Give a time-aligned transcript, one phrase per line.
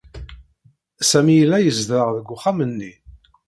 [1.09, 2.93] Sami yella yezdeɣ deg uxxam-nni.